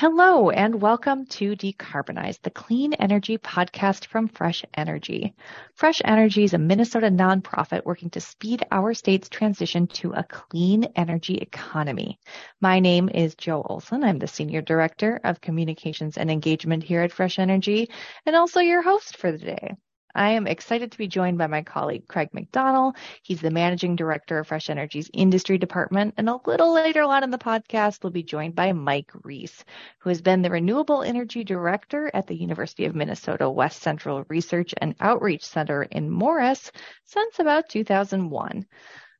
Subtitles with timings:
[0.00, 5.34] Hello and welcome to Decarbonize, the clean energy podcast from Fresh Energy.
[5.74, 10.84] Fresh Energy is a Minnesota nonprofit working to speed our state's transition to a clean
[10.96, 12.18] energy economy.
[12.62, 14.02] My name is Jo Olson.
[14.02, 17.90] I'm the Senior Director of Communications and Engagement here at Fresh Energy
[18.24, 19.76] and also your host for the day.
[20.14, 22.96] I am excited to be joined by my colleague Craig McDonnell.
[23.22, 26.14] He's the managing director of Fresh Energy's industry department.
[26.16, 29.64] And a little later on in the podcast, we'll be joined by Mike Reese,
[30.00, 34.74] who has been the renewable energy director at the University of Minnesota West Central Research
[34.78, 36.72] and Outreach Center in Morris
[37.04, 38.66] since about 2001.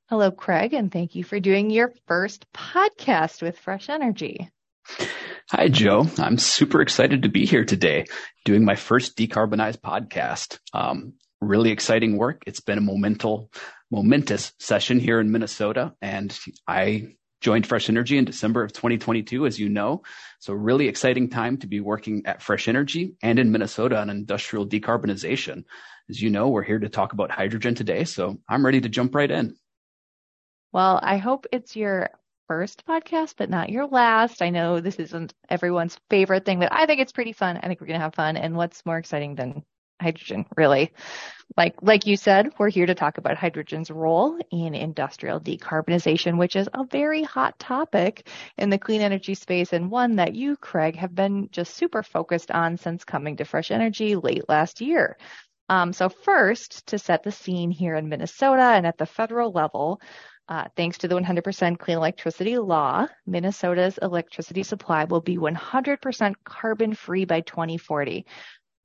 [0.09, 4.51] Hello, Craig, and thank you for doing your first podcast with Fresh Energy.
[5.51, 6.07] Hi, Jo.
[6.19, 8.07] I'm super excited to be here today
[8.45, 10.59] doing my first Decarbonize podcast.
[10.73, 12.45] Um, really exciting work.
[12.47, 13.53] It's been a momental,
[13.91, 19.59] momentous session here in Minnesota, and I joined Fresh Energy in December of 2022, as
[19.59, 20.03] you know.
[20.39, 24.69] So really exciting time to be working at Fresh Energy and in Minnesota on industrial
[24.69, 25.65] decarbonization.
[26.09, 29.15] As you know, we're here to talk about hydrogen today, so I'm ready to jump
[29.15, 29.57] right in.
[30.73, 32.11] Well, I hope it's your
[32.51, 34.43] first podcast, but not your last.
[34.43, 37.57] I know this isn't everyone's favorite thing, but I think it's pretty fun.
[37.57, 38.37] I think we're going to have fun.
[38.37, 39.63] And what's more exciting than
[40.03, 40.93] hydrogen, really?
[41.57, 46.57] Like, like you said, we're here to talk about hydrogen's role in industrial decarbonization, which
[46.57, 48.27] is a very hot topic
[48.59, 52.51] in the clean energy space and one that you, Craig, have been just super focused
[52.51, 55.17] on since coming to Fresh Energy late last year.
[55.69, 60.01] Um, so first, to set the scene here in Minnesota and at the federal level,
[60.51, 66.93] uh, thanks to the 100% clean electricity law, Minnesota's electricity supply will be 100% carbon
[66.93, 68.27] free by 2040.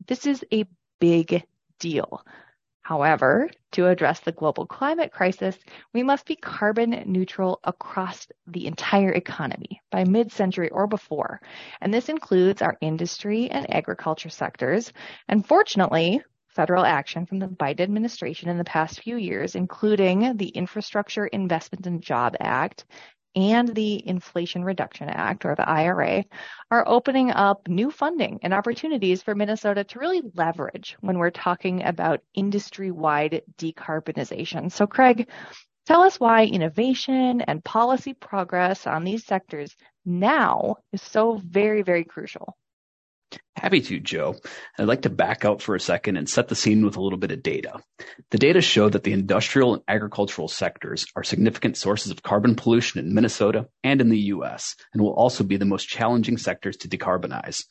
[0.08, 0.66] This is a
[1.00, 1.44] big
[1.80, 2.24] deal.
[2.84, 5.58] However, to address the global climate crisis,
[5.92, 11.42] we must be carbon neutral across the entire economy by mid-century or before.
[11.82, 14.94] And this includes our industry and agriculture sectors.
[15.28, 16.22] And fortunately,
[16.56, 21.86] federal action from the Biden administration in the past few years, including the Infrastructure Investment
[21.86, 22.86] and Job Act
[23.36, 26.24] and the Inflation Reduction Act, or the IRA,
[26.72, 31.84] are opening up new funding and opportunities for Minnesota to really leverage when we're talking
[31.84, 34.72] about industry wide decarbonization.
[34.72, 35.30] So, Craig,
[35.86, 42.06] tell us why innovation and policy progress on these sectors now is so very, very
[42.06, 42.56] crucial.
[43.56, 44.36] Happy to, Jo.
[44.78, 47.18] I'd like to back out for a second and set the scene with a little
[47.18, 47.82] bit of data.
[48.32, 53.00] The data show that the industrial and agricultural sectors are significant sources of carbon pollution
[53.00, 56.90] in Minnesota and in the U.S., and will also be the most challenging sectors to
[56.90, 57.64] decarbonize.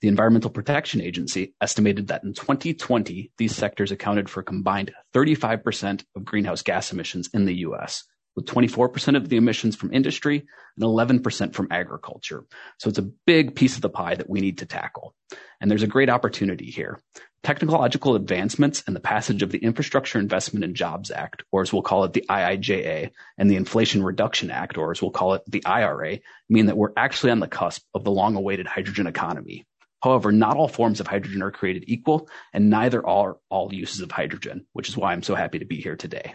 [0.00, 6.24] The Environmental Protection Agency estimated that in 2020, these sectors accounted for combined 35% of
[6.24, 8.04] greenhouse gas emissions in the U.S
[8.34, 12.44] with 24% of the emissions from industry and 11% from agriculture.
[12.78, 15.14] So it's a big piece of the pie that we need to tackle.
[15.60, 17.00] And there's a great opportunity here.
[17.42, 21.82] Technological advancements and the passage of the Infrastructure Investment and Jobs Act, or as we'll
[21.82, 25.64] call it the IIJA, and the Inflation Reduction Act, or as we'll call it the
[25.66, 29.66] IRA, mean that we're actually on the cusp of the long awaited hydrogen economy.
[30.02, 34.10] However, not all forms of hydrogen are created equal, and neither are all uses of
[34.10, 36.34] hydrogen, which is why I'm so happy to be here today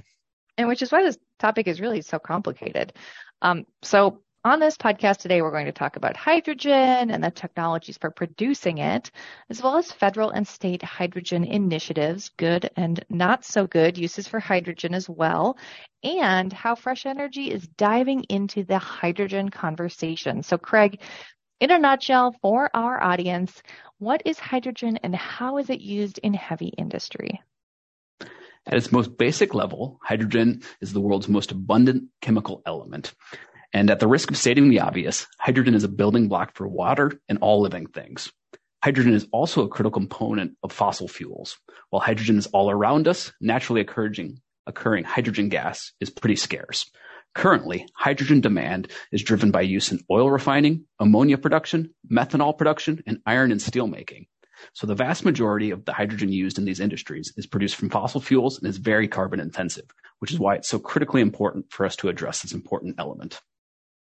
[0.57, 2.93] and which is why this topic is really so complicated.
[3.41, 7.97] Um, so on this podcast today, we're going to talk about hydrogen and the technologies
[7.97, 9.11] for producing it,
[9.49, 14.39] as well as federal and state hydrogen initiatives, good and not so good uses for
[14.39, 15.57] hydrogen as well,
[16.03, 20.41] and how Fresh Energy is diving into the hydrogen conversation.
[20.43, 21.01] So, Craig,
[21.59, 23.61] in a nutshell, for our audience,
[23.97, 27.41] what is hydrogen and how is it used in heavy industry?
[28.67, 33.13] At its most basic level, hydrogen is the world's most abundant chemical element.
[33.71, 37.13] And at the risk of stating the obvious, hydrogen is a building block for water
[37.29, 38.29] and all living things.
[38.83, 41.57] Hydrogen is also a critical component of fossil fuels.
[41.91, 46.91] While hydrogen is all around us, naturally occurring, occurring hydrogen gas is pretty scarce.
[47.35, 53.19] Currently, hydrogen demand is driven by use in oil refining, ammonia production, methanol production, and
[53.25, 54.25] iron and steel making.
[54.73, 58.21] So the vast majority of the hydrogen used in these industries is produced from fossil
[58.21, 59.85] fuels and is very carbon intensive,
[60.19, 63.41] which is why it's so critically important for us to address this important element.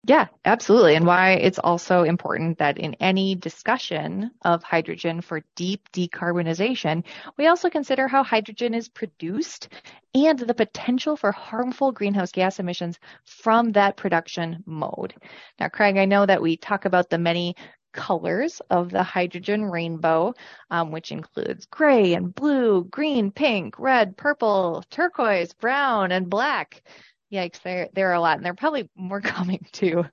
[0.07, 0.93] Yeah, absolutely.
[0.93, 7.03] And why it's also important that in any discussion of hydrogen for deep decarbonization,
[7.37, 9.69] we also consider how hydrogen is produced
[10.13, 15.15] and the potential for harmful greenhouse gas emissions from that production mode.
[15.59, 17.55] Now, Craig, I know that we talk about the many
[17.95, 20.33] colors of the hydrogen rainbow,
[20.69, 26.83] um, which includes gray and blue, green, pink, red, purple, turquoise, brown, and black.
[27.31, 30.05] Yikes, there, there are a lot, and there are probably more coming too.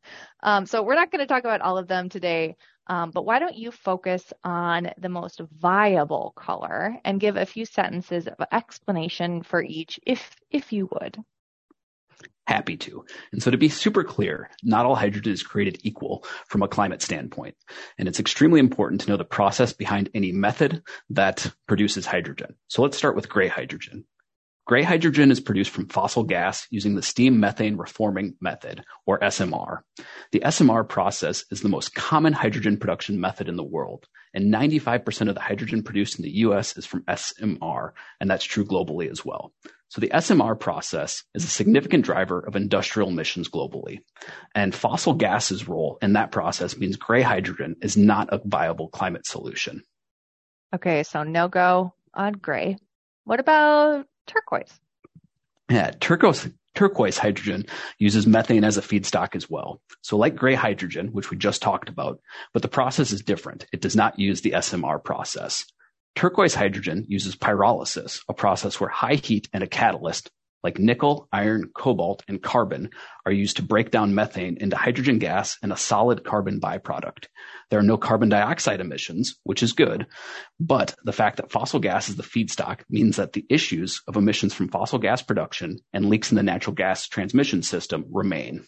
[0.42, 2.56] Um, so we're not going to talk about all of them today,
[2.86, 7.64] Um, but why don't you focus on the most viable color and give a few
[7.66, 11.16] sentences of explanation for each, if if you would?
[12.46, 13.04] Happy to.
[13.32, 17.00] And so to be super clear, not all hydrogen is created equal from a climate
[17.00, 17.54] standpoint.
[17.98, 22.56] And it's extremely important to know the process behind any method that produces hydrogen.
[22.68, 24.04] So let's start with gray hydrogen.
[24.64, 29.80] Gray hydrogen is produced from fossil gas using the steam methane reforming method, or SMR.
[30.30, 35.28] The SMR process is the most common hydrogen production method in the world, and 95%
[35.28, 39.24] of the hydrogen produced in the US is from SMR, and that's true globally as
[39.24, 39.52] well.
[39.88, 43.98] So the SMR process is a significant driver of industrial emissions globally.
[44.54, 49.26] And fossil gases role in that process means gray hydrogen is not a viable climate
[49.26, 49.82] solution.
[50.72, 52.78] Okay, so no go on gray.
[53.24, 54.80] What about turquoise.
[55.70, 57.66] Yeah, turquoise turquoise hydrogen
[57.98, 59.80] uses methane as a feedstock as well.
[60.00, 62.20] So like gray hydrogen, which we just talked about,
[62.52, 63.66] but the process is different.
[63.72, 65.64] It does not use the SMR process.
[66.14, 70.30] Turquoise hydrogen uses pyrolysis, a process where high heat and a catalyst
[70.62, 72.90] like nickel, iron, cobalt, and carbon
[73.26, 77.26] are used to break down methane into hydrogen gas and a solid carbon byproduct.
[77.70, 80.06] There are no carbon dioxide emissions, which is good,
[80.60, 84.54] but the fact that fossil gas is the feedstock means that the issues of emissions
[84.54, 88.66] from fossil gas production and leaks in the natural gas transmission system remain.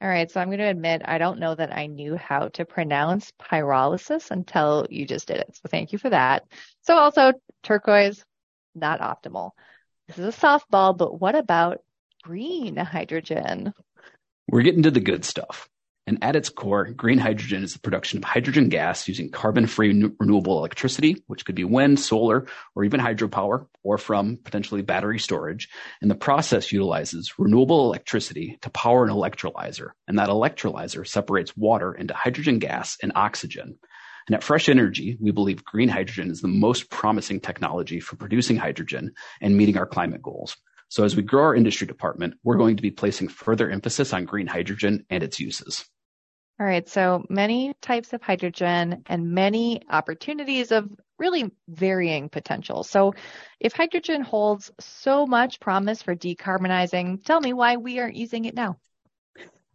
[0.00, 2.64] All right, so I'm going to admit I don't know that I knew how to
[2.64, 5.56] pronounce pyrolysis until you just did it.
[5.56, 6.44] So thank you for that.
[6.82, 7.32] So also
[7.64, 8.24] turquoise,
[8.76, 9.50] not optimal.
[10.08, 11.82] This is a softball, but what about
[12.22, 13.74] green hydrogen?
[14.50, 15.68] We're getting to the good stuff.
[16.06, 19.88] And at its core, green hydrogen is the production of hydrogen gas using carbon free
[20.18, 25.68] renewable electricity, which could be wind, solar, or even hydropower, or from potentially battery storage.
[26.00, 29.90] And the process utilizes renewable electricity to power an electrolyzer.
[30.06, 33.78] And that electrolyzer separates water into hydrogen gas and oxygen.
[34.28, 38.58] And at Fresh Energy, we believe green hydrogen is the most promising technology for producing
[38.58, 40.56] hydrogen and meeting our climate goals.
[40.90, 44.26] So as we grow our industry department, we're going to be placing further emphasis on
[44.26, 45.86] green hydrogen and its uses.
[46.60, 46.86] All right.
[46.86, 52.84] So many types of hydrogen and many opportunities of really varying potential.
[52.84, 53.14] So
[53.60, 58.54] if hydrogen holds so much promise for decarbonizing, tell me why we aren't using it
[58.54, 58.76] now.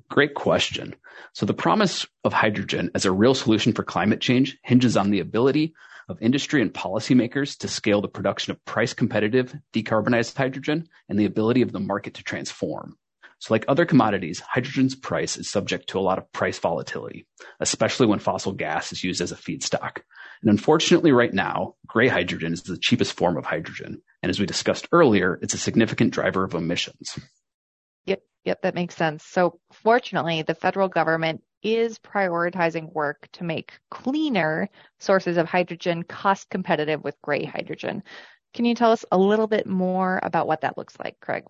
[0.10, 0.96] Great question.
[1.34, 5.20] So the promise of hydrogen as a real solution for climate change hinges on the
[5.20, 5.74] ability
[6.10, 11.26] of industry and policymakers to scale the production of price competitive, decarbonized hydrogen and the
[11.26, 12.98] ability of the market to transform.
[13.40, 17.26] So like other commodities, hydrogen's price is subject to a lot of price volatility,
[17.60, 19.98] especially when fossil gas is used as a feedstock.
[20.42, 24.02] And unfortunately, right now, gray hydrogen is the cheapest form of hydrogen.
[24.22, 27.20] And as we discussed earlier, it's a significant driver of emissions.
[28.06, 29.24] Yep, yep, that makes sense.
[29.24, 34.70] So fortunately, the federal government is prioritizing work to make cleaner
[35.00, 38.04] sources of hydrogen cost competitive with gray hydrogen.
[38.54, 41.46] Can you tell us a little bit more about what that looks like, Craig?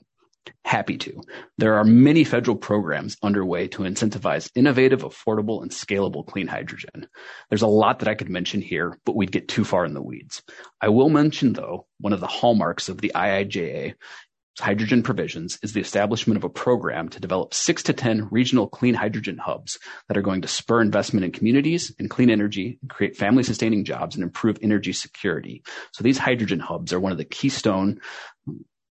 [0.65, 1.21] Happy to.
[1.57, 7.07] There are many federal programs underway to incentivize innovative, affordable, and scalable clean hydrogen.
[7.49, 10.01] There's a lot that I could mention here, but we'd get too far in the
[10.01, 10.43] weeds.
[10.81, 13.93] I will mention, though, one of the hallmarks of the IIJA
[14.59, 18.93] hydrogen provisions is the establishment of a program to develop six to 10 regional clean
[18.93, 23.17] hydrogen hubs that are going to spur investment in communities and clean energy, and create
[23.17, 25.63] family sustaining jobs and improve energy security.
[25.91, 27.99] So these hydrogen hubs are one of the keystone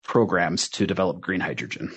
[0.02, 1.92] programs to develop green hydrogen.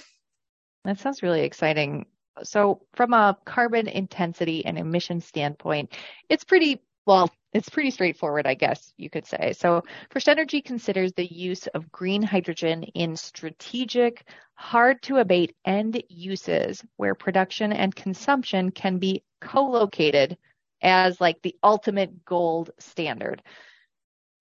[0.86, 2.06] That sounds really exciting.
[2.44, 5.92] So from a carbon intensity and emission standpoint,
[6.30, 9.54] it's pretty well, it's pretty straightforward, I guess you could say.
[9.54, 16.01] So Fresh Energy considers the use of green hydrogen in strategic, hard to abate end
[16.10, 20.38] uses where production and consumption can be co-located
[20.82, 23.42] as like the ultimate gold standard.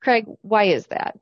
[0.02, 1.16] Craig, why is that?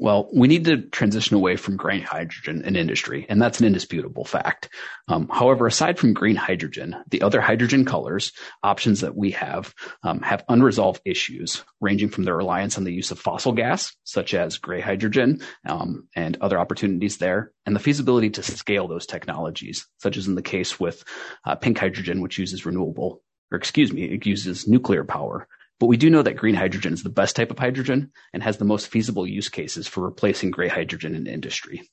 [0.00, 4.24] Well, we need to transition away from green hydrogen in industry, and that's an indisputable
[4.24, 4.70] fact.
[5.08, 8.32] Um, however, aside from green hydrogen, the other hydrogen colors
[8.62, 13.10] options that we have um, have unresolved issues, ranging from the reliance on the use
[13.10, 18.30] of fossil gas, such as gray hydrogen, um, and other opportunities there, and the feasibility
[18.30, 21.04] to scale those technologies, such as in the case with
[21.44, 25.46] uh, pink hydrogen, which uses renewable, or excuse me, it uses nuclear power
[25.80, 28.58] but we do know that green hydrogen is the best type of hydrogen and has
[28.58, 31.90] the most feasible use cases for replacing gray hydrogen in industry.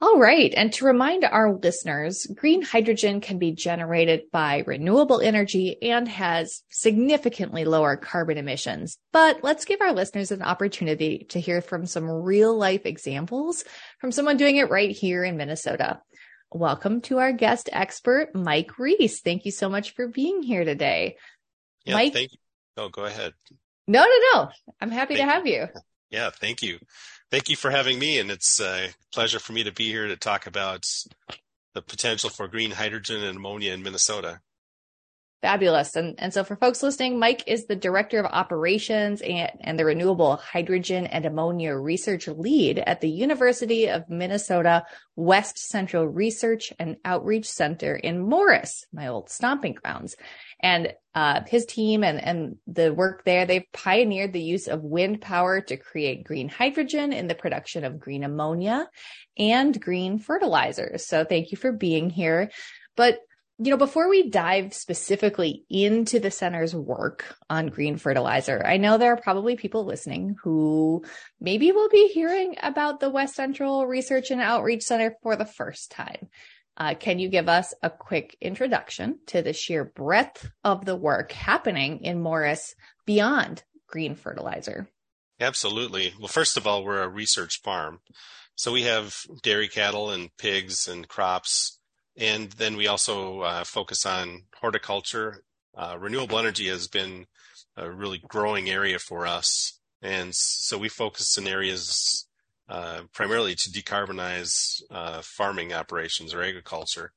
[0.00, 0.52] All right.
[0.54, 6.62] And to remind our listeners, green hydrogen can be generated by renewable energy and has
[6.70, 8.98] significantly lower carbon emissions.
[9.12, 13.64] But let's give our listeners an opportunity to hear from some real life examples
[13.98, 16.00] from someone doing it right here in Minnesota.
[16.50, 19.20] welcome to our guest expert, Mike Reese.
[19.20, 21.16] Thank you so much for being here today.
[21.84, 22.38] Yeah, Mike, thank you.
[22.76, 23.32] Oh, go ahead.
[23.86, 24.48] No, no, no.
[24.80, 25.60] I'm happy thank to have you.
[25.60, 25.68] you.
[26.10, 26.78] Yeah, thank you.
[27.30, 28.18] Thank you for having me.
[28.18, 30.84] And it's a pleasure for me to be here to talk about
[31.74, 34.40] the potential for green hydrogen and ammonia in Minnesota.
[35.42, 35.94] Fabulous.
[35.96, 39.84] And, and so for folks listening, Mike is the director of operations and, and the
[39.84, 46.96] renewable hydrogen and ammonia research lead at the University of Minnesota West Central Research and
[47.04, 50.16] Outreach Center in Morris, my old stomping grounds.
[50.60, 55.20] And uh, his team and, and the work there, they've pioneered the use of wind
[55.20, 58.88] power to create green hydrogen in the production of green ammonia
[59.38, 61.06] and green fertilizers.
[61.06, 62.50] So thank you for being here.
[62.96, 63.18] But
[63.58, 68.98] you know, before we dive specifically into the center's work on green fertilizer, I know
[68.98, 71.04] there are probably people listening who
[71.40, 75.90] maybe will be hearing about the West Central Research and Outreach Center for the first
[75.90, 76.28] time.
[76.76, 81.32] Uh, can you give us a quick introduction to the sheer breadth of the work
[81.32, 82.74] happening in Morris
[83.06, 84.90] beyond green fertilizer?
[85.40, 86.12] Absolutely.
[86.18, 88.00] Well, first of all, we're a research farm.
[88.54, 91.75] So we have dairy cattle and pigs and crops
[92.16, 95.42] and then we also uh, focus on horticulture.
[95.76, 97.26] Uh, renewable energy has been
[97.76, 99.78] a really growing area for us.
[100.00, 102.26] And so we focus in areas
[102.68, 107.12] uh, primarily to decarbonize uh, farming operations or agriculture.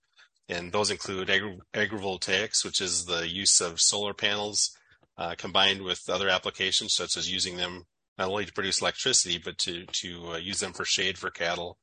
[0.50, 4.76] And those include agri- agrivoltaics, which is the use of solar panels
[5.18, 7.86] uh, combined with other applications, such as using them
[8.18, 11.78] not only to produce electricity, but to, to uh, use them for shade for cattle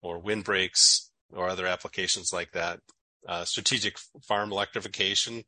[0.00, 2.80] or windbreaks or other applications like that.
[3.26, 5.44] Uh, strategic farm electrification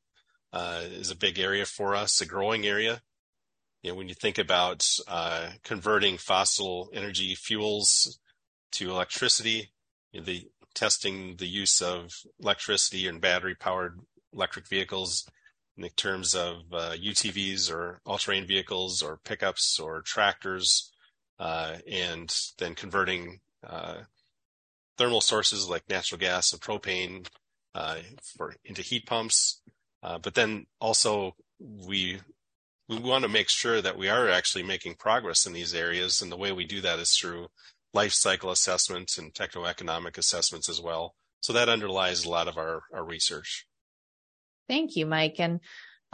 [0.52, 3.02] uh, is a big area for us, a growing area.
[3.82, 8.18] You know, when you think about uh, converting fossil energy fuels
[8.72, 9.72] to electricity,
[10.12, 14.00] you know, the testing the use of electricity and battery powered
[14.32, 15.28] electric vehicles
[15.76, 20.92] in terms of UTVs uh, or all-terrain vehicles or pickups or tractors,
[21.38, 23.96] uh, and then converting uh,
[24.96, 27.26] thermal sources like natural gas and propane
[27.74, 27.96] uh,
[28.36, 29.60] for into heat pumps.
[30.02, 32.20] Uh, but then also we
[32.88, 36.30] we want to make sure that we are actually making progress in these areas, and
[36.30, 37.48] the way we do that is through
[37.94, 41.14] life cycle assessments and techno-economic assessments as well.
[41.40, 43.66] So that underlies a lot of our, our research.
[44.68, 45.36] Thank you, Mike.
[45.38, 45.60] And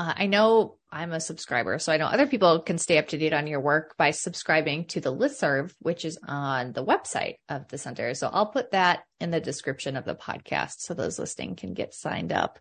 [0.01, 3.19] uh, I know I'm a subscriber, so I know other people can stay up to
[3.19, 7.69] date on your work by subscribing to the listserv, which is on the website of
[7.69, 8.15] the center.
[8.15, 11.93] So I'll put that in the description of the podcast so those listening can get
[11.93, 12.59] signed up.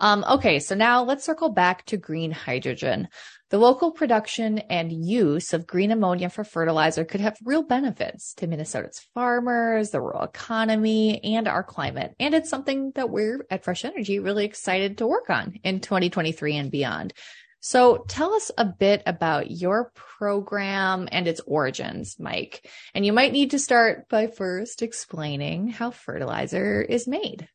[0.00, 3.08] Um, okay, so now let's circle back to green hydrogen.
[3.50, 8.46] The local production and use of green ammonia for fertilizer could have real benefits to
[8.46, 12.14] Minnesota's farmers, the rural economy, and our climate.
[12.18, 16.56] And it's something that we're at Fresh Energy really excited to work on in 2023
[16.56, 17.12] and beyond.
[17.58, 22.66] So tell us a bit about your program and its origins, Mike.
[22.94, 27.48] And you might need to start by first explaining how fertilizer is made.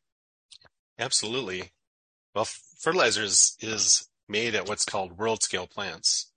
[0.98, 1.72] Absolutely.
[2.36, 2.46] Well,
[2.80, 6.30] fertilizer is, is made at what's called world scale plants.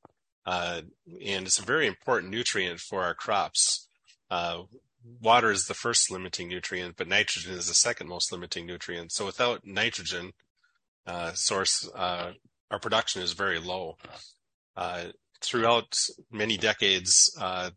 [0.45, 0.83] Uh,
[1.25, 3.85] and it's a very important nutrient for our crops.
[4.31, 4.61] Uh,
[5.21, 9.11] water is the first limiting nutrient, but nitrogen is the second most limiting nutrient.
[9.11, 10.31] So without nitrogen
[11.05, 12.31] uh, source, uh,
[12.71, 13.97] our production is very low.
[14.77, 15.07] Uh,
[15.41, 15.97] throughout
[16.31, 17.71] many decades, uh,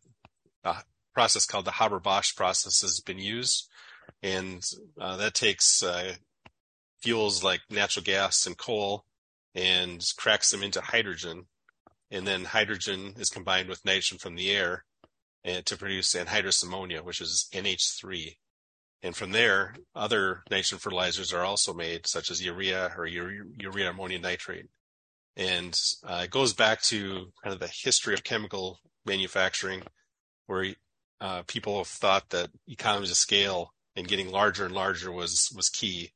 [0.63, 0.77] a
[1.13, 3.69] process called the Haber-Bosch process has been used,
[4.23, 4.63] and
[4.97, 5.83] that takes
[7.03, 9.05] fuels like natural gas and coal
[9.55, 11.47] and cracks them into hydrogen.
[12.11, 14.85] And then hydrogen is combined with nitrogen from the air
[15.45, 18.37] and to produce anhydrous ammonia, which is NH3.
[19.03, 24.23] And from there, other nitrogen fertilizers are also made, such as urea or urea ammonium
[24.23, 24.67] nitrate.
[25.37, 29.83] And uh, it goes back to kind of the history of chemical manufacturing,
[30.47, 30.75] where
[31.21, 35.69] uh, people have thought that economies of scale and getting larger and larger was was
[35.69, 36.13] key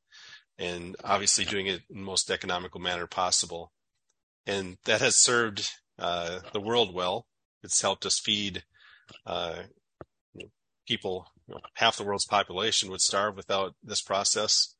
[0.57, 3.71] and obviously doing it in the most economical manner possible.
[4.45, 7.27] And that has served uh, the world well.
[7.63, 8.63] It's helped us feed
[9.25, 9.63] uh,
[10.87, 11.27] people.
[11.47, 14.75] You know, half the world's population would starve without this process.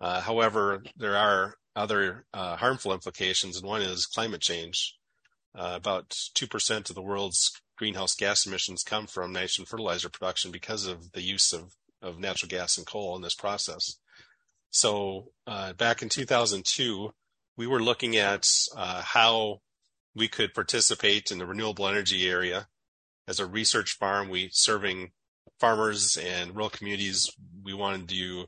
[0.00, 4.96] Uh, however, there are other uh, harmful implications, and one is climate change.
[5.54, 10.86] Uh, about 2% of the world's greenhouse gas emissions come from nitrogen fertilizer production because
[10.86, 13.98] of the use of, of natural gas and coal in this process.
[14.72, 17.12] So uh, back in 2002,
[17.58, 19.60] we were looking at uh, how
[20.14, 22.68] we could participate in the renewable energy area
[23.28, 24.30] as a research farm.
[24.30, 25.12] We serving
[25.60, 27.30] farmers and rural communities.
[27.62, 28.46] We wanted to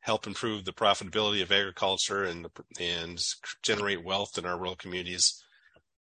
[0.00, 2.46] help improve the profitability of agriculture and
[2.80, 3.22] and
[3.62, 5.42] generate wealth in our rural communities.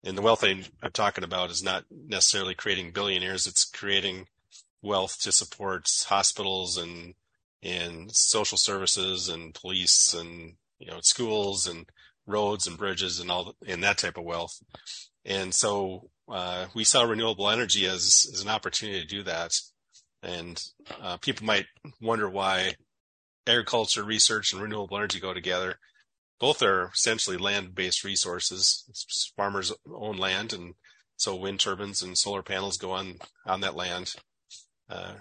[0.04, 4.28] And the wealth I'm, I'm talking about is not necessarily creating billionaires; it's creating
[4.82, 7.14] wealth to support hospitals and
[7.64, 11.86] and social services and police and you know schools and
[12.26, 14.60] roads and bridges and all and that type of wealth.
[15.24, 19.52] And so uh, we saw renewable energy as as an opportunity to do that.
[20.22, 20.62] And
[21.02, 21.66] uh, people might
[22.00, 22.74] wonder why
[23.46, 25.76] agriculture research and renewable energy go together.
[26.40, 29.32] Both are essentially land-based resources.
[29.36, 30.74] Farmers own land, and
[31.16, 33.16] so wind turbines and solar panels go on
[33.46, 34.14] on that land.
[34.88, 35.14] Uh,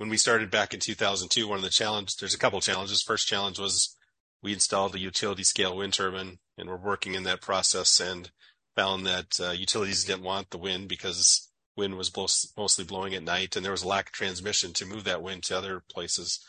[0.00, 3.02] when we started back in 2002, one of the challenges, there's a couple challenges.
[3.02, 3.94] First challenge was
[4.42, 8.30] we installed a utility scale wind turbine and we're working in that process and
[8.74, 12.10] found that uh, utilities didn't want the wind because wind was
[12.56, 15.42] mostly blowing at night and there was a lack of transmission to move that wind
[15.42, 16.42] to other places.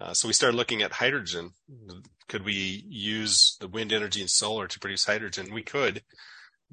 [0.00, 1.52] Uh, so we started looking at hydrogen.
[2.26, 5.54] Could we use the wind energy and solar to produce hydrogen?
[5.54, 6.02] We could.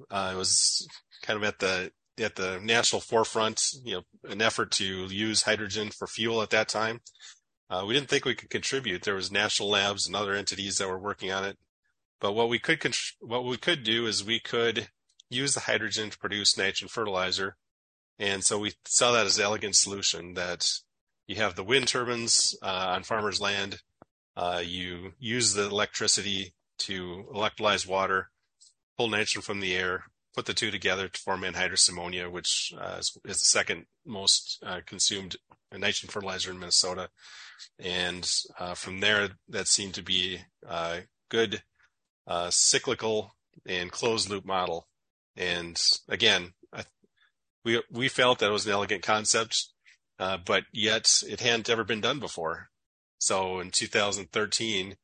[0.09, 0.87] Uh, it was
[1.21, 5.89] kind of at the at the national forefront, you know, an effort to use hydrogen
[5.89, 7.01] for fuel at that time.
[7.69, 9.03] Uh, we didn't think we could contribute.
[9.03, 11.57] There was national labs and other entities that were working on it.
[12.19, 14.89] But what we could what we could do is we could
[15.29, 17.55] use the hydrogen to produce nitrogen fertilizer,
[18.17, 20.33] and so we saw that as an elegant solution.
[20.33, 20.69] That
[21.27, 23.81] you have the wind turbines uh, on farmers' land,
[24.35, 28.31] uh, you use the electricity to electrolyze water,
[28.97, 30.05] pull nitrogen from the air,
[30.39, 34.63] put the two together to form anhydrous ammonia, which uh, is, is, the second most
[34.65, 35.35] uh, consumed
[35.69, 37.09] nitrogen fertilizer in Minnesota.
[37.77, 38.25] And
[38.57, 41.61] uh, from there, that seemed to be a good
[42.25, 44.87] uh, cyclical and closed loop model.
[45.35, 45.77] And
[46.07, 46.85] again, I,
[47.65, 49.65] we we felt that it was an elegant concept,
[50.19, 52.69] uh, but yet it hadn't ever been done before.
[53.17, 54.95] So in 2013,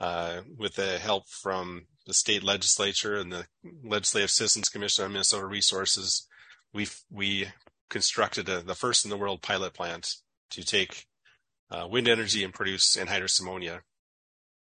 [0.00, 3.46] uh, with the help from the state legislature and the
[3.84, 6.26] Legislative-Citizen Commission on Minnesota Resources,
[6.74, 7.46] we we
[7.88, 10.16] constructed a, the first in the world pilot plant
[10.50, 11.06] to take
[11.70, 13.82] uh, wind energy and produce anhydrous ammonia.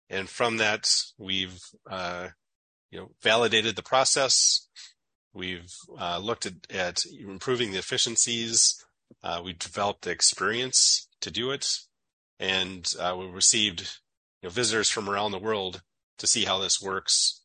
[0.09, 0.89] And from that,
[1.19, 2.29] we've uh,
[2.91, 4.67] you know validated the process.
[5.35, 8.83] We've uh, looked at, at, improving the efficiencies.
[9.23, 11.67] Uh, we developed the experience to do it,
[12.41, 13.99] and uh, we received
[14.41, 15.83] you know, visitors from around the world
[16.19, 17.43] to see how this works.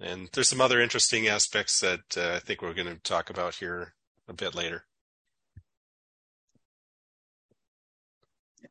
[0.00, 3.54] And there's some other interesting aspects that uh, I think we're going to talk about
[3.54, 3.94] here
[4.28, 4.84] a bit later.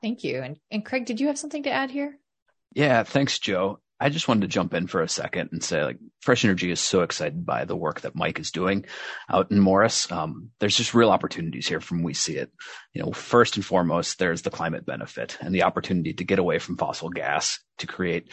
[0.02, 0.42] Thank you.
[0.42, 2.20] And, and Craig, did you have something to add here?
[2.74, 3.80] Yeah, thanks, Jo.
[4.00, 6.82] I just wanted to jump in for a second and say, like, Fresh Energy is
[6.82, 8.86] so excited by the work that Mike is doing
[9.30, 10.12] out in Morris.
[10.12, 12.52] Um, there's just real opportunities here from we see it.
[12.94, 16.60] You know, first and foremost, there's the climate benefit and the opportunity to get away
[16.60, 18.32] from fossil gas to create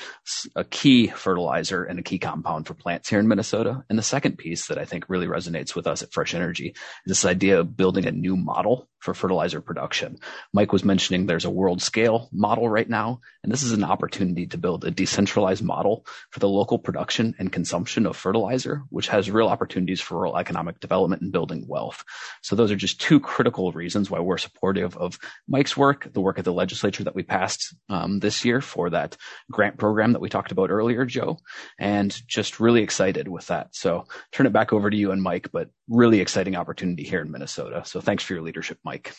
[0.57, 3.85] a key fertilizer and a key compound for plants here in Minnesota.
[3.88, 6.77] And the second piece that I think really resonates with us at Fresh Energy is
[7.07, 10.16] this idea of building a new model for fertilizer production.
[10.52, 14.46] Mike was mentioning there's a world scale model right now, and this is an opportunity
[14.46, 19.28] to build a decentralized model for the local production and consumption of fertilizer, which has
[19.28, 22.04] real opportunities for rural economic development and building wealth.
[22.42, 26.38] So those are just two critical reasons why we're supportive of Mike's work, the work
[26.38, 29.16] of the legislature that we passed um, this year for that
[29.50, 31.38] grant program that we talked about earlier, Jo,
[31.76, 33.74] and just really excited with that.
[33.74, 37.31] So turn it back over to you and Mike, but really exciting opportunity here in
[37.31, 37.83] Minnesota.
[37.85, 39.14] So thanks for your leadership, Mike.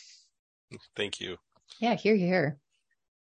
[0.95, 1.37] Thank you.
[1.79, 2.57] Yeah, here, here.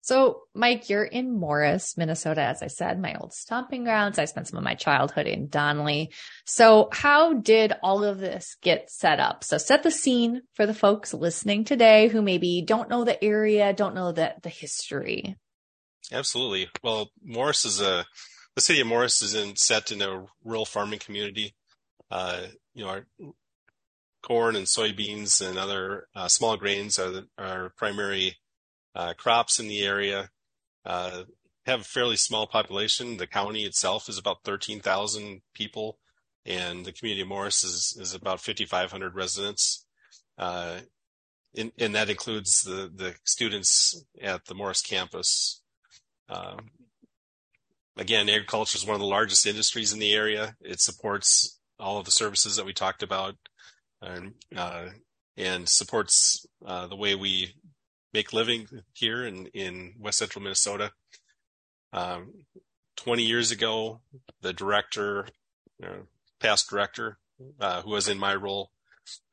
[0.02, 4.18] So, Mike, you're in Morris, Minnesota, as I said, my old stomping grounds.
[4.18, 6.14] I spent some of my childhood in Donnelly.
[6.46, 9.44] So, how did all of this get set up?
[9.44, 13.74] So, set the scene for the folks listening today who maybe don't know the area,
[13.74, 15.36] don't know the, the history.
[16.12, 16.70] Absolutely.
[16.82, 18.06] Well, Morris is a
[18.56, 21.56] the city of Morris is in set in a rural farming community.
[22.10, 22.42] Uh,
[22.74, 23.06] you know, our
[24.22, 28.38] corn and soybeans and other uh, small grains are our primary
[28.96, 30.30] uh, crops in the area.
[30.86, 31.24] Uh,
[31.66, 33.18] have a fairly small population.
[33.18, 36.00] The county itself is about 13,000 people,
[36.46, 39.86] and the community of Morris is, is about 5,500 residents.
[40.38, 40.80] Uh,
[41.56, 45.62] and that includes the, the students at the Morris campus.
[46.30, 46.70] Um,
[47.98, 50.56] again, agriculture is one of the largest industries in the area.
[50.62, 53.36] It supports all of the services that we talked about
[54.02, 54.88] and, uh,
[55.38, 57.56] and supports uh, the way we
[58.14, 60.92] make living here in, in West Central Minnesota.
[61.94, 62.46] Um,
[62.98, 64.02] 20 years ago,
[64.42, 65.28] the director,
[65.80, 66.08] you know,
[66.40, 67.18] past director,
[67.60, 68.72] uh, who was in my role,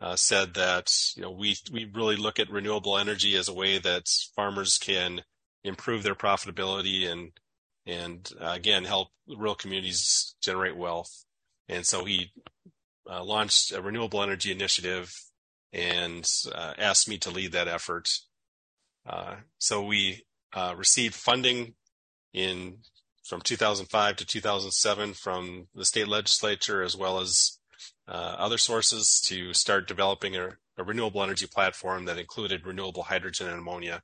[0.01, 3.79] uh, said that you know we we really look at renewable energy as a way
[3.79, 5.23] that farmers can
[5.65, 7.33] improve their profitability and
[7.85, 11.25] and uh, again help rural communities generate wealth.
[11.69, 12.33] And so he
[13.11, 15.13] uh, launched a renewable energy initiative
[15.73, 18.09] and uh, asked me to lead that effort.
[19.07, 21.75] Uh, so we uh, received funding
[22.33, 22.79] in
[23.25, 27.59] from 2005 to 2007 from the state legislature as well as
[28.09, 33.49] uh, other sources to start developing a, a, renewable energy platform that included renewable hydrogen
[33.49, 34.01] and ammonia.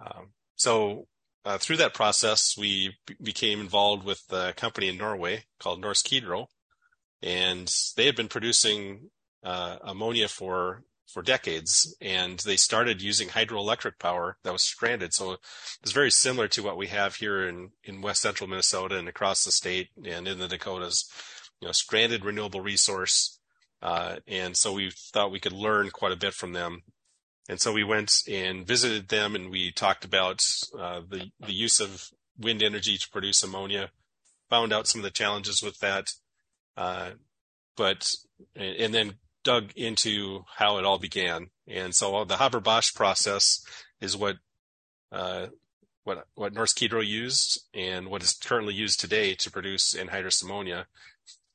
[0.00, 1.06] Um, so
[1.44, 6.10] uh, through that process, we b- became involved with a company in Norway called Norsk
[6.10, 6.48] Hydro,
[7.22, 9.10] and they had been producing
[9.42, 15.14] uh, ammonia for for decades, and they started using hydroelectric power that was stranded.
[15.14, 15.36] So
[15.80, 19.44] it's very similar to what we have here in in west central Minnesota and across
[19.44, 21.08] the state and in the Dakotas.
[21.60, 23.38] You know, stranded renewable resource,
[23.80, 26.82] uh, and so we thought we could learn quite a bit from them.
[27.48, 30.42] And so we went and visited them, and we talked about
[30.78, 33.90] uh, the the use of wind energy to produce ammonia.
[34.50, 36.10] Found out some of the challenges with that,
[36.76, 37.10] uh,
[37.76, 38.14] but
[38.54, 41.50] and then dug into how it all began.
[41.68, 43.64] And so the Haber-Bosch process
[44.00, 44.36] is what
[45.12, 45.46] uh,
[46.04, 50.86] what what Norsk Hydro used and what is currently used today to produce anhydrous ammonia.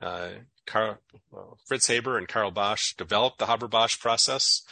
[0.01, 0.29] Uh,
[0.65, 0.97] Carl,
[1.31, 4.63] well, Fritz Haber and Carl Bosch developed the Haber-Bosch process.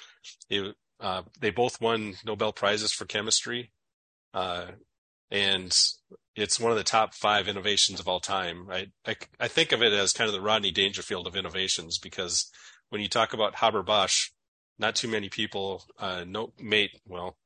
[0.50, 3.72] It, uh, they both won Nobel prizes for chemistry,
[4.34, 4.68] uh,
[5.32, 5.76] and
[6.36, 8.68] it's one of the top five innovations of all time.
[8.72, 12.50] I, I, I think of it as kind of the Rodney Dangerfield of innovations because
[12.90, 14.30] when you talk about Haber-Bosch,
[14.80, 16.92] not too many people uh, know mate.
[17.06, 17.38] Well,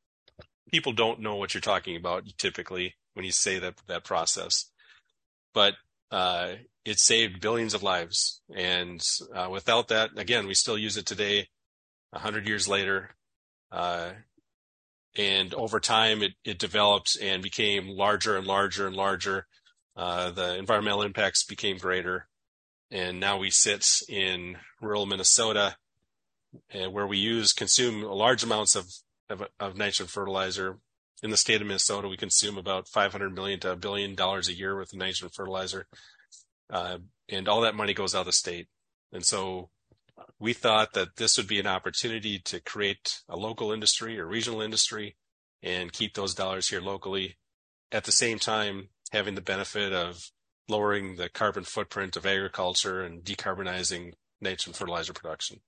[0.71, 4.69] people don't know what you're talking about typically when you say that that process,
[5.53, 5.73] but
[6.11, 6.53] uh,
[6.85, 8.41] it saved billions of lives.
[8.55, 9.01] And
[9.33, 11.47] uh, without that, again, we still use it today,
[12.13, 13.15] a hundred years later.
[15.15, 19.45] And over time, it, it developed and became larger and larger and larger.
[19.95, 22.27] Uh, the environmental impacts became greater
[22.93, 25.75] and now we sit in rural Minnesota,
[26.73, 28.85] uh, where we use consume large amounts of,
[29.29, 30.77] of, of nitrogen fertilizer.
[31.23, 34.53] In the state of Minnesota, we consume about 500 million to a billion dollars a
[34.53, 35.87] year with nitrogen fertilizer,
[36.69, 38.67] uh, and all that money goes out of the state.
[39.11, 39.69] And so,
[40.39, 44.61] we thought that this would be an opportunity to create a local industry or regional
[44.61, 45.15] industry,
[45.61, 47.37] and keep those dollars here locally.
[47.91, 50.29] At the same time, having the benefit of
[50.67, 55.59] lowering the carbon footprint of agriculture and decarbonizing nitrogen fertilizer production.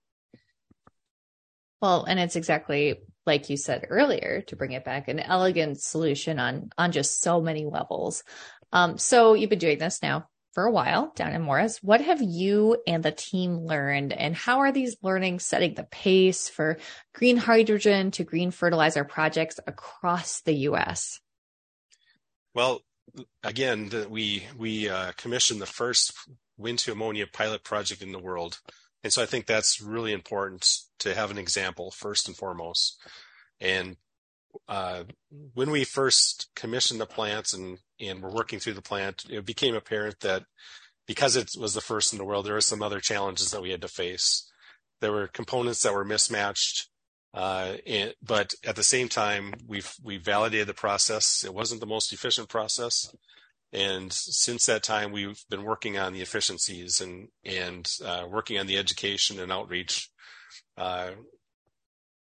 [1.82, 6.40] Well, and it's exactly like you said earlier, to bring it back, an elegant solution
[6.40, 8.24] on on just so many levels.
[8.72, 11.84] Um, so you've been doing this now for a while down in Morris.
[11.84, 16.48] What have you and the team learned, and how are these learnings setting the pace
[16.48, 16.78] for
[17.14, 21.20] green hydrogen to green fertilizer projects across the U.S.?
[22.54, 22.82] Well,
[23.44, 26.14] again, the, we we uh, commissioned the first
[26.58, 28.60] wind to ammonia pilot project in the world,
[29.04, 30.66] and so I think that's really important
[31.00, 32.98] to have an example first and foremost.
[33.60, 33.98] And
[34.70, 35.04] uh,
[35.54, 39.76] when we first commissioned the plants and and were working through the plant, it became
[39.76, 40.44] apparent that
[41.08, 43.72] because it was the first in the world, there were some other challenges that we
[43.72, 44.52] had to face.
[45.02, 46.90] There were components that were mismatched.
[47.34, 51.44] Uh, and, but at the same time, we've we validated the process.
[51.44, 53.14] It wasn't the most efficient process,
[53.74, 58.68] and since that time, we've been working on the efficiencies and and uh, working on
[58.68, 60.10] the education and outreach.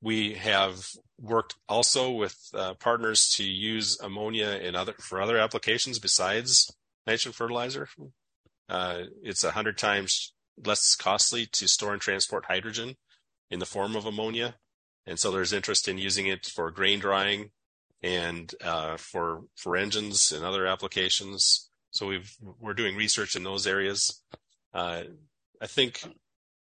[0.04, 0.86] We have
[1.20, 6.76] worked also with uh, partners to use ammonia in other for other applications besides
[7.08, 7.88] nitrogen fertilizer.
[8.68, 12.96] Uh, it's a hundred times less costly to store and transport hydrogen
[13.50, 14.56] in the form of ammonia
[15.06, 17.52] and so there's interest in using it for grain drying
[18.02, 21.70] and uh, for for engines and other applications.
[21.92, 24.22] So we've we're doing research in those areas.
[24.74, 25.04] Uh,
[25.62, 26.04] I think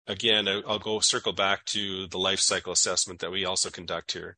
[0.08, 4.38] again I'll go circle back to the life cycle assessment that we also conduct here.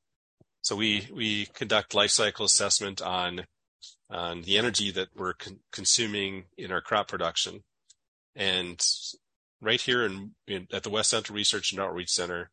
[0.61, 3.45] So we we conduct life cycle assessment on
[4.09, 7.63] on the energy that we're con- consuming in our crop production,
[8.35, 8.81] and
[9.61, 12.49] right here in, in, at the West Central Research and Outreach Center,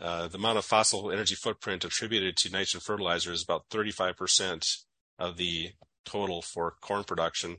[0.00, 4.84] uh, the amount of fossil energy footprint attributed to nitrogen fertilizer is about 35%
[5.18, 5.70] of the
[6.04, 7.56] total for corn production,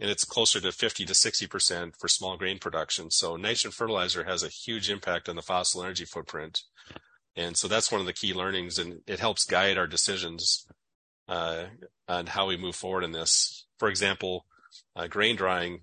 [0.00, 3.10] and it's closer to 50 to 60% for small grain production.
[3.10, 6.62] So nitrogen fertilizer has a huge impact on the fossil energy footprint.
[7.34, 10.66] And so that's one of the key learnings, and it helps guide our decisions
[11.28, 11.64] uh,
[12.08, 13.66] on how we move forward in this.
[13.78, 14.46] For example,
[14.94, 15.80] uh, grain drying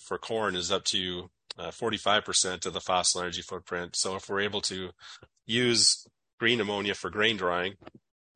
[0.00, 3.96] for corn is up to uh, 45% of the fossil energy footprint.
[3.96, 4.90] So if we're able to
[5.44, 6.06] use
[6.38, 7.74] green ammonia for grain drying,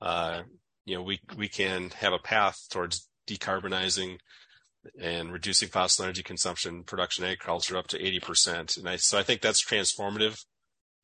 [0.01, 0.43] uh,
[0.85, 4.19] you know, we, we can have a path towards decarbonizing
[4.99, 8.79] and reducing fossil energy consumption, production agriculture up to 80%.
[8.79, 10.45] And I, so I think that's transformative.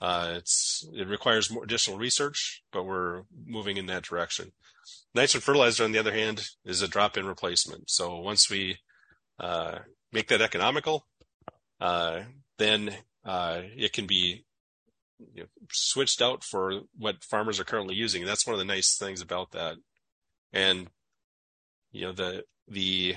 [0.00, 4.52] Uh, it's, it requires more additional research, but we're moving in that direction.
[5.14, 7.90] Nitrogen fertilizer, on the other hand, is a drop-in replacement.
[7.90, 8.78] So once we,
[9.40, 9.78] uh,
[10.12, 11.06] make that economical,
[11.80, 12.20] uh,
[12.58, 14.44] then, uh, it can be
[15.18, 18.22] you know, switched out for what farmers are currently using.
[18.22, 19.76] And that's one of the nice things about that.
[20.52, 20.88] And,
[21.90, 23.16] you know, the, the,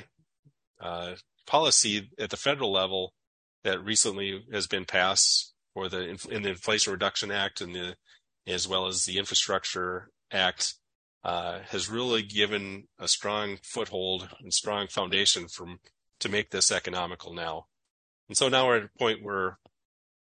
[0.79, 1.13] uh,
[1.45, 3.13] policy at the federal level
[3.63, 7.95] that recently has been passed for the in the Inflation Reduction Act and the
[8.47, 10.75] as well as the Infrastructure Act
[11.23, 15.79] uh, has really given a strong foothold and strong foundation from
[16.19, 17.67] to make this economical now.
[18.27, 19.59] And so now we're at a point where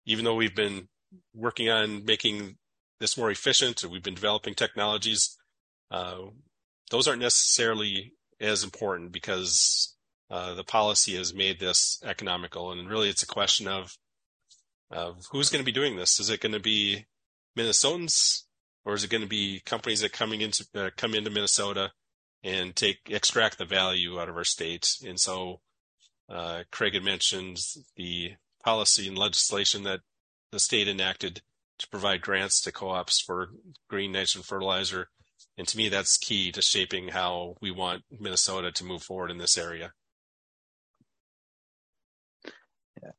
[0.07, 0.89] even though we've been
[1.35, 2.57] working on making
[2.99, 5.37] this more efficient we've been developing technologies,
[5.91, 6.19] uh,
[6.91, 9.96] those aren't necessarily as important because
[10.31, 12.73] uh, the policy has made this economical.
[12.73, 13.97] And really, it's a question of
[14.91, 16.21] of who's going to be doing this.
[16.21, 17.07] Is it going to be
[17.59, 18.43] Minnesotans,
[18.85, 21.91] or is it going to be companies that coming into uh, come into Minnesota
[22.45, 24.89] and take extract the value out of our state?
[25.05, 25.61] And so,
[26.29, 27.59] uh, Craig had mentioned
[27.97, 28.33] the
[28.65, 30.01] policy and legislation that
[30.53, 31.43] the state enacted
[31.79, 33.51] to provide grants to co-ops for
[33.89, 35.09] green nitrogen fertilizer.
[35.59, 39.39] And to me, that's key to shaping how we want Minnesota to move forward in
[39.39, 39.93] this area.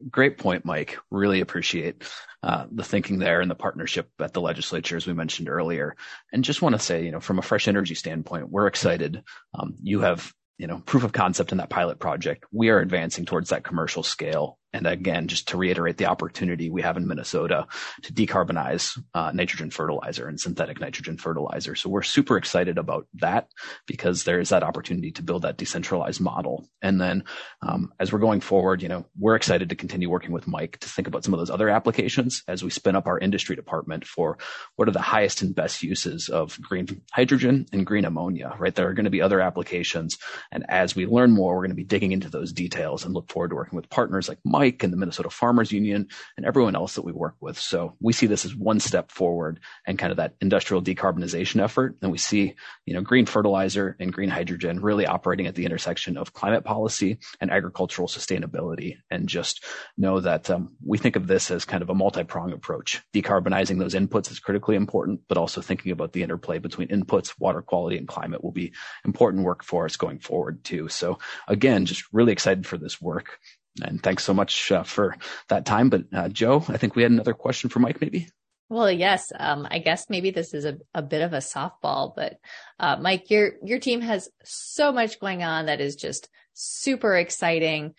[0.10, 0.98] Great point, Mike.
[1.12, 2.04] Really appreciate
[2.44, 5.96] uh, the thinking there and the partnership at the legislature, as we mentioned earlier.
[6.32, 9.24] And just want to say, you know, from a fresh energy standpoint, we're excited.
[9.54, 12.46] Um, you have, you know, proof of concept in that pilot project.
[12.52, 16.82] We are advancing towards that commercial scale and again, just to reiterate the opportunity we
[16.82, 17.68] have in Minnesota
[18.04, 21.76] to decarbonize uh, nitrogen fertilizer and synthetic nitrogen fertilizer.
[21.76, 23.48] So we're super excited about that
[23.88, 26.68] because there is that opportunity to build that decentralized model.
[26.82, 27.24] And then
[27.62, 30.90] um, as we're going forward, you know, we're excited to continue working with Mike to
[30.90, 34.38] think about some of those other applications as we spin up our industry department for
[34.76, 38.76] what are the highest and best uses of green hydrogen and green ammonia, right?
[38.76, 40.18] There are going to be other applications.
[40.52, 43.32] And as we learn more, we're going to be digging into those details and look
[43.32, 46.76] forward to working with partners like Mike Mike and the Minnesota Farmers Union and everyone
[46.76, 47.58] else that we work with.
[47.58, 51.96] So we see this as one step forward and kind of that industrial decarbonization effort.
[52.02, 56.18] And we see, you know, green fertilizer and green hydrogen really operating at the intersection
[56.18, 58.98] of climate policy and agricultural sustainability.
[59.10, 59.64] And just
[59.98, 63.02] know that um, we think of this as kind of a multi-pronged approach.
[63.14, 67.62] Decarbonizing those inputs is critically important, but also thinking about the interplay between inputs, water
[67.62, 68.74] quality, and climate will be
[69.06, 70.90] important work for us going forward too.
[70.90, 73.40] So again, just really excited for this work.
[73.84, 75.16] And thanks so much uh, for
[75.50, 75.90] that time.
[75.90, 78.28] But uh, Jo, I think we had another question for Mike, maybe.
[78.70, 79.32] Well, yes.
[79.38, 82.38] Um, I guess maybe this is a, a bit of a softball, but
[82.80, 87.94] uh, Mike, your your team has so much going on that is just super exciting.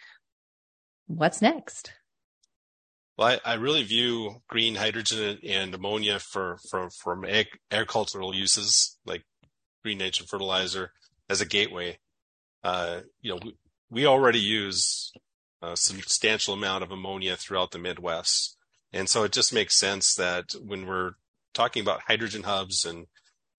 [1.06, 1.92] What's next?
[3.16, 8.96] Well, I, I really view green hydrogen and ammonia for, for from ag- agricultural uses
[9.06, 9.24] like
[9.82, 10.92] green nitrogen fertilizer
[11.28, 11.98] as a gateway.
[12.62, 13.56] Uh, you know, we,
[13.90, 15.12] we already use
[15.60, 18.56] a substantial amount of ammonia throughout the Midwest.
[18.92, 21.12] And so it just makes sense that when we're
[21.52, 23.06] talking about hydrogen hubs and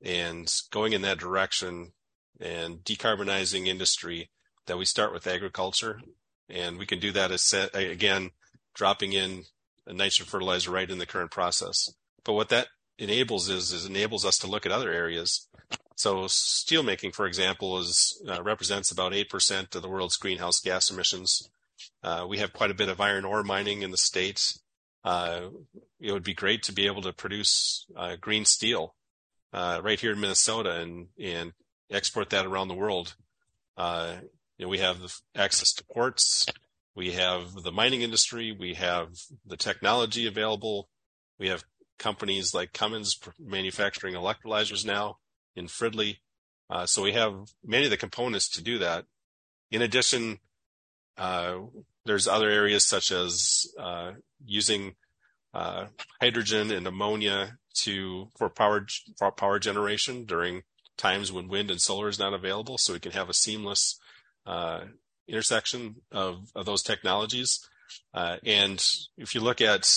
[0.02, 1.92] and going in that direction
[2.40, 4.30] and decarbonizing industry,
[4.66, 6.00] that we start with agriculture,
[6.48, 8.32] and we can do that as again
[8.74, 9.44] dropping in
[9.86, 11.94] a nitrogen fertilizer right in the current process.
[12.24, 15.48] But what that enables is is enables us to look at other areas.
[15.96, 20.90] So steelmaking, for example, is uh, represents about eight percent of the world's greenhouse gas
[20.90, 21.50] emissions.
[22.04, 24.62] Uh, we have quite a bit of iron ore mining in the states.
[25.04, 25.50] Uh,
[26.00, 28.96] it would be great to be able to produce uh, green steel
[29.54, 31.54] uh, right here in Minnesota and and
[31.92, 33.16] export that around the world.
[33.78, 34.16] Uh,
[34.58, 35.00] you know, we have
[35.36, 36.46] access to ports,
[36.96, 39.10] we have the mining industry, we have
[39.46, 40.90] the technology available,
[41.40, 41.64] we have
[41.98, 45.18] companies like Cummins manufacturing electrolyzers now
[45.56, 46.18] in Fridley.
[46.70, 49.06] Uh, so we have many of the components to do that.
[49.72, 50.40] In addition,
[51.20, 51.60] uh,
[52.06, 54.12] there's other areas such as uh,
[54.46, 54.96] using
[55.54, 55.88] uh,
[56.22, 58.86] hydrogen and ammonia to for power
[59.18, 60.64] for power generation during
[60.98, 64.00] times when wind and solar is not available, so we can have a seamless
[64.46, 64.82] uh,
[65.28, 67.68] intersection of, of those technologies.
[68.14, 68.84] Uh, and
[69.18, 69.90] if you look at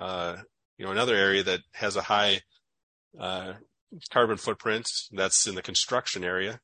[0.00, 2.40] you know another area that has a high
[4.10, 6.60] carbon footprint, that's in the construction area.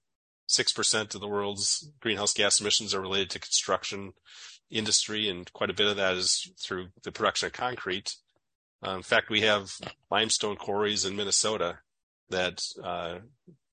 [0.48, 4.12] 6% of the world's greenhouse gas emissions are related to construction
[4.70, 8.16] industry, and quite a bit of that is through the production of concrete.
[8.87, 9.72] Uh, in fact, we have
[10.11, 11.78] limestone quarries in Minnesota
[12.30, 13.18] that uh,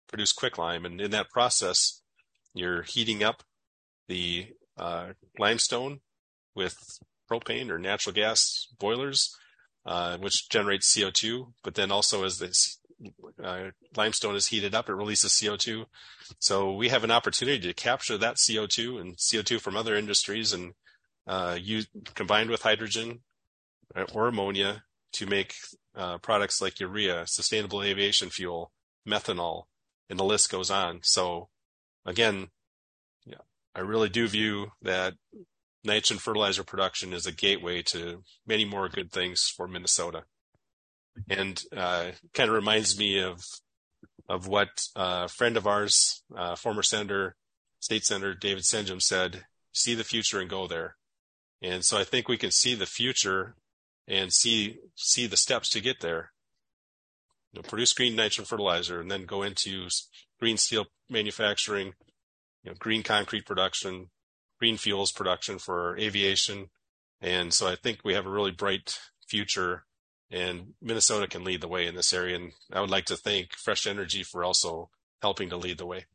[0.07, 0.85] produce quicklime.
[0.85, 2.01] And in that process,
[2.53, 3.43] you're heating up
[4.07, 5.99] the uh, limestone
[6.55, 6.77] with
[7.29, 9.35] propane or natural gas boilers,
[9.85, 11.53] uh, which generates CO2.
[11.63, 12.53] But then also as the
[13.43, 15.85] uh, limestone is heated up, it releases CO2.
[16.39, 20.73] So we have an opportunity to capture that CO2 and CO2 from other industries and
[21.27, 23.19] uh, use combined with hydrogen
[23.95, 25.55] uh, or ammonia to make
[25.95, 28.71] uh, products like urea, sustainable aviation fuel,
[29.07, 29.63] methanol,
[30.09, 30.99] and the list goes on.
[31.03, 31.49] So
[32.05, 32.49] again,
[33.25, 33.43] yeah,
[33.75, 35.13] I really do view that
[35.83, 40.23] nitrogen fertilizer production is a gateway to many more good things for Minnesota.
[41.29, 43.43] And uh, kind of reminds me of
[44.29, 47.35] of what a friend of ours, uh, former Senator,
[47.79, 50.95] State Senator David Senjem said, see the future and go there.
[51.61, 53.55] And so I think we can see the future
[54.07, 56.31] and see see the steps to get there.
[57.51, 59.87] You know, produce green nitrogen fertilizer and then go into
[60.39, 61.93] green steel manufacturing,
[62.63, 64.09] you know, green concrete production,
[64.59, 66.69] green fuels production for aviation.
[67.21, 68.97] And so I think we have a really bright
[69.27, 69.85] future
[70.33, 72.35] and Minnesota can lead the way in this area.
[72.35, 74.89] And I would like to thank Fresh Energy for also
[75.21, 76.05] helping to lead the way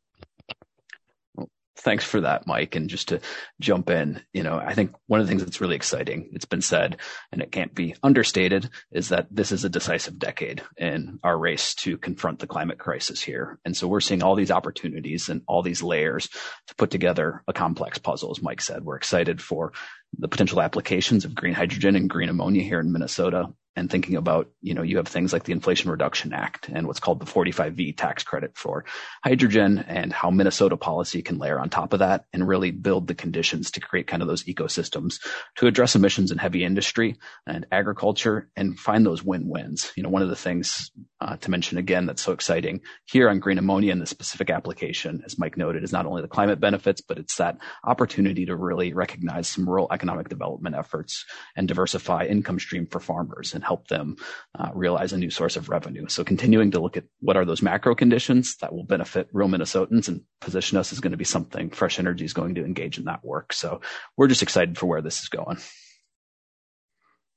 [1.79, 2.75] thanks for that, Mike.
[2.75, 3.21] And just to
[3.59, 6.61] jump in, you know, I think one of the things that's really exciting, it's been
[6.61, 6.97] said,
[7.31, 11.73] and it can't be understated, is that this is a decisive decade in our race
[11.75, 13.59] to confront the climate crisis here.
[13.65, 16.29] And so we're seeing all these opportunities and all these layers
[16.67, 18.83] to put together a complex puzzle, as Mike said.
[18.83, 19.73] We're excited for
[20.17, 24.49] the potential applications of green hydrogen and green ammonia here in Minnesota and thinking about,
[24.61, 27.95] you know, you have things like the Inflation Reduction Act and what's called the 45V
[27.95, 28.85] tax credit for
[29.23, 33.15] hydrogen and how Minnesota policy can layer on top of that and really build the
[33.15, 35.19] conditions to create kind of those ecosystems
[35.55, 39.91] to address emissions in heavy industry and agriculture and find those win-wins.
[39.95, 43.39] You know, one of the things uh, to mention again that's so exciting here on
[43.39, 47.01] green ammonia and the specific application, as Mike noted, is not only the climate benefits,
[47.01, 52.59] but it's that opportunity to really recognize some rural economic development efforts and diversify income
[52.59, 54.15] stream for farmers and help them
[54.57, 56.07] uh, realize a new source of revenue.
[56.07, 60.07] So continuing to look at what are those macro conditions that will benefit real Minnesotans
[60.07, 63.05] and position us is going to be something Fresh Energy is going to engage in
[63.05, 63.51] that work.
[63.51, 63.81] So
[64.15, 65.57] we're just excited for where this is going.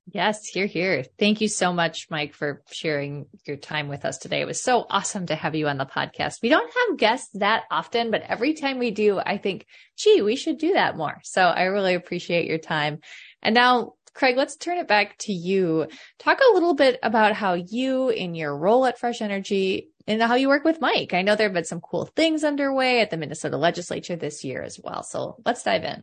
[0.07, 1.05] Yes, here, here.
[1.19, 4.41] Thank you so much, Mike, for sharing your time with us today.
[4.41, 6.43] It was so awesome to have you on the podcast.
[6.43, 10.35] We don't have guests that often, but every time we do, I think, gee, we
[10.37, 11.21] should do that more.
[11.23, 12.99] So I really appreciate your time.
[13.43, 15.87] And now Craig, let's turn it back to you.
[16.19, 20.35] Talk a little bit about how you, in your role at Fresh Energy, and how
[20.35, 21.15] you work with Mike.
[21.15, 24.63] I know there have been some cool things underway at the Minnesota legislature this year
[24.63, 25.03] as well.
[25.03, 26.03] So let's dive in.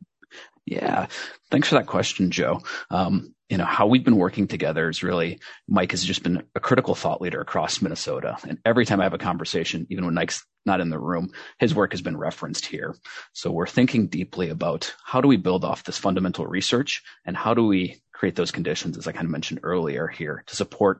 [0.65, 1.07] Yeah.
[1.49, 2.61] Thanks for that question, Jo.
[2.91, 6.59] Um, you know, how we've been working together is really, Mike has just been a
[6.59, 8.37] critical thought leader across Minnesota.
[8.47, 11.73] And every time I have a conversation, even when Mike's not in the room, his
[11.73, 12.95] work has been referenced here.
[13.33, 17.55] So we're thinking deeply about how do we build off this fundamental research and how
[17.55, 20.99] do we create those conditions, as I kind of mentioned earlier here, to support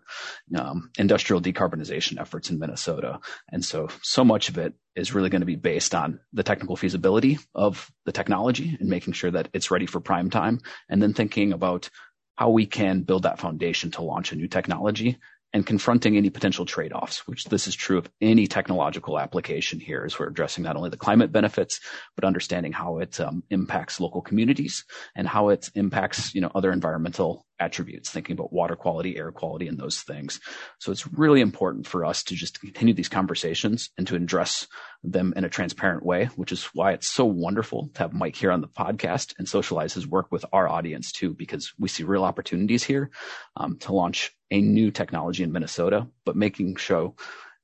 [0.58, 3.20] um, industrial decarbonization efforts in Minnesota.
[3.52, 6.78] And so, so much of it is really going to be based on the technical
[6.78, 11.14] feasibility of the technology and making sure that it's ready for prime time, and then
[11.14, 11.90] thinking about
[12.36, 15.20] how we can build that foundation to launch a new technology
[15.54, 20.20] and confronting any potential trade-offs, which this is true of any technological application here as
[20.20, 21.80] we're addressing not only the climate benefits,
[22.16, 24.86] but understanding how it um, impacts local communities
[25.16, 29.68] and how it impacts, you know, other environmental attributes, thinking about water quality, air quality,
[29.68, 30.40] and those things.
[30.80, 34.68] So it's really important for us to just continue these conversations and to address
[35.04, 38.52] them in a transparent way, which is why it's so wonderful to have Mike here
[38.52, 42.24] on the podcast and socialize his work with our audience too, because we see real
[42.24, 43.10] opportunities here
[43.58, 47.14] um, to launch a new technology in Minnesota, but making sure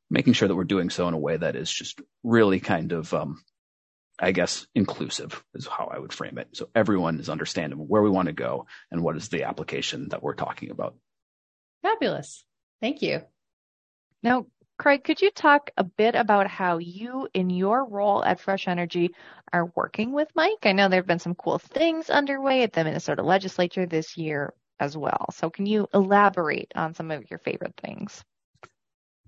[0.10, 3.14] making sure that we're doing so in a way that is just really kind of
[3.14, 3.44] um,
[4.20, 6.50] I guess inclusive is how I would frame it.
[6.54, 10.24] So everyone is understanding where we want to go and what is the application that
[10.24, 10.96] we're talking about.
[11.82, 12.46] Fabulous.
[12.82, 13.22] Thank you.
[14.24, 14.46] Now,
[14.78, 19.12] Craig, could you talk a bit about how you, in your role at Fresh Energy,
[19.54, 20.66] are working with Mike?
[20.66, 24.54] I know there have been some cool things underway at the Minnesota legislature this year
[24.80, 25.28] as well.
[25.32, 28.24] So, can you elaborate on some of your favorite things?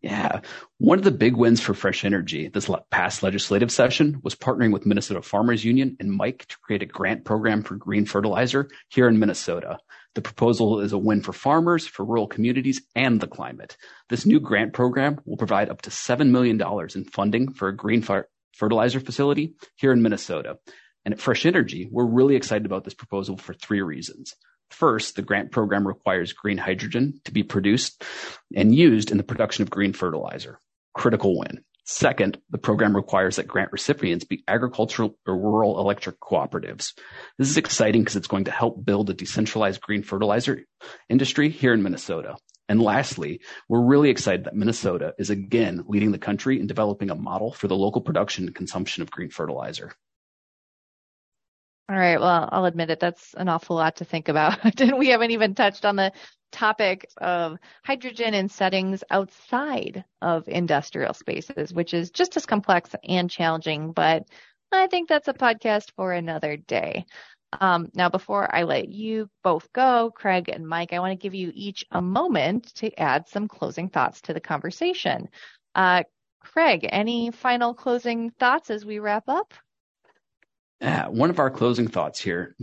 [0.02, 0.42] Yeah.
[0.78, 4.86] One of the big wins for Fresh Energy this past legislative session was partnering with
[4.86, 9.18] Minnesota Farmers Union and Mike to create a grant program for green fertilizer here in
[9.18, 9.80] Minnesota.
[10.14, 13.76] The proposal is a win for farmers, for rural communities, and the climate.
[14.08, 16.62] This new grant program will provide up to $7 million
[16.96, 18.06] in funding for a green
[18.54, 20.60] fertilizer facility here in Minnesota.
[21.06, 24.36] And at Fresh Energy, we're really excited about this proposal for three reasons.
[24.70, 28.04] First, the grant program requires green hydrogen to be produced
[28.56, 30.60] and used in the production of green fertilizer.
[30.94, 31.64] Critical win.
[31.90, 36.92] Second, the program requires that grant recipients be agricultural or rural electric cooperatives.
[37.38, 40.66] This is exciting because it's going to help build a decentralized green fertilizer
[41.08, 42.36] industry here in Minnesota.
[42.68, 43.40] And lastly,
[43.70, 47.70] we're really excited that Minnesota is again leading the country in developing a model for
[47.70, 49.94] the local production and consumption of green fertilizer.
[51.90, 52.20] All right.
[52.20, 53.00] Well, I'll admit it.
[53.00, 54.60] That's an awful lot to think about.
[54.98, 56.12] we haven't even touched on the
[56.52, 63.30] topic of hydrogen in settings outside of industrial spaces, which is just as complex and
[63.30, 64.28] challenging, but
[64.72, 67.06] I think that's a podcast for another day.
[67.62, 71.34] Um, now, before I let you both go, Craig and Mike, I want to give
[71.36, 75.30] you each a moment to add some closing thoughts to the conversation.
[75.74, 76.04] Uh,
[76.42, 79.54] Craig, any final closing thoughts as we wrap up?
[80.80, 82.56] Uh, one of our closing thoughts here,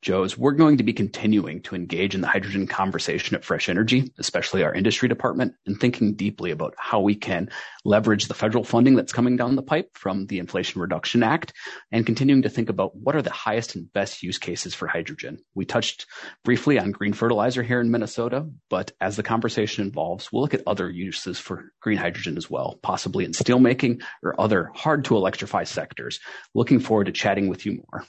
[0.00, 3.68] Jo, is we're going to be continuing to engage in the hydrogen conversation at Fresh
[3.68, 7.50] Energy, especially our industry department, and thinking deeply about how we can
[7.84, 11.52] leverage the federal funding that's coming down the pipe from the Inflation Reduction Act
[11.92, 15.38] and continuing to think about what are the highest and best use cases for hydrogen.
[15.54, 16.06] We touched
[16.44, 20.62] briefly on green fertilizer here in Minnesota, but as the conversation evolves, we'll look at
[20.66, 25.64] other uses for green hydrogen as well, possibly in steelmaking or other hard to electrify
[25.64, 26.18] sectors.
[26.54, 28.06] Looking forward to chatting with with you more.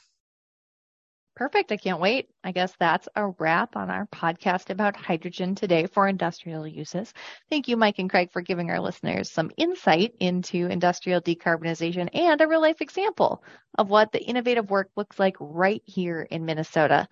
[1.36, 1.72] Perfect.
[1.72, 2.30] I can't wait.
[2.44, 7.14] I guess that's a wrap on our podcast about hydrogen today for industrial uses.
[7.50, 12.42] Thank you, Mike and Craig, for giving our listeners some insight into industrial decarbonization and
[12.42, 13.44] a real life example
[13.78, 17.08] of what the innovative work looks like right here in Minnesota.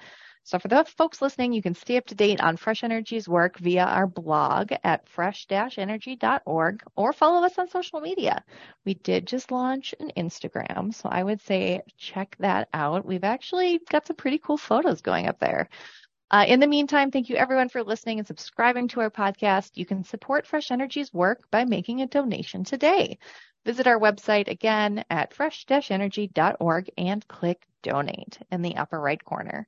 [0.48, 3.58] So for the folks listening, you can stay up to date on Fresh Energy's work
[3.58, 8.46] via our blog at fresh-energy.org or follow us on social media.
[8.86, 13.06] We did just launch an Instagram, so I would say check that out.
[13.06, 15.68] We've actually got some pretty cool photos going up there.
[16.32, 19.72] Uh, in the meantime, thank you everyone for listening and subscribing to our podcast.
[19.74, 23.20] You can support Fresh Energy's work by making a donation today.
[23.66, 29.68] Visit our website again at fresh-energy.org and click donate in the upper right corner.